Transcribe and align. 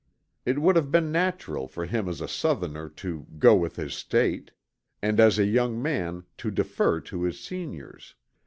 It 0.47 0.57
would 0.57 0.75
have 0.77 0.89
been 0.89 1.11
natural 1.11 1.67
for 1.67 1.85
him 1.85 2.09
as 2.09 2.21
a 2.21 2.27
Southerner 2.27 2.89
"to 3.05 3.27
go 3.37 3.53
with 3.55 3.75
his 3.75 3.93
State" 3.93 4.49
and 4.99 5.19
as 5.19 5.37
a 5.37 5.45
young 5.45 5.79
man 5.79 6.23
to 6.37 6.49
defer 6.49 6.99
to 7.01 7.21
his 7.21 7.39
seniors. 7.39 8.15